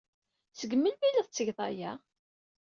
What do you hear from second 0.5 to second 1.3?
Seg melmi ay la